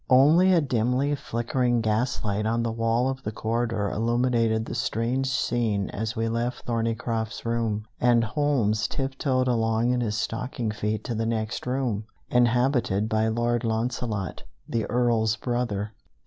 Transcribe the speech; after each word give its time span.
Only 0.09 0.51
a 0.51 0.61
dimly 0.61 1.13
flickering 1.13 1.79
gas 1.81 2.23
light 2.23 2.47
on 2.47 2.63
the 2.63 2.71
wall 2.71 3.07
of 3.07 3.21
the 3.21 3.31
corridor 3.31 3.87
illuminated 3.91 4.65
the 4.65 4.73
strange 4.73 5.27
scene 5.29 5.91
as 5.91 6.15
we 6.15 6.27
left 6.27 6.65
Thorneycroft's 6.65 7.45
room, 7.45 7.85
and 7.99 8.23
Holmes 8.23 8.87
tiptoed 8.87 9.47
along 9.47 9.91
in 9.91 10.01
his 10.01 10.17
stocking 10.17 10.71
feet 10.71 11.03
to 11.03 11.13
the 11.13 11.27
next 11.27 11.67
room, 11.67 12.05
inhabited 12.31 13.09
by 13.09 13.27
Lord 13.27 13.63
Launcelot, 13.63 14.41
the 14.67 14.85
Earl's 14.87 15.35
brother. 15.35 15.91